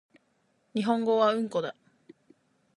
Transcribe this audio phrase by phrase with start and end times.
[0.73, 1.75] 日本語はうんこだ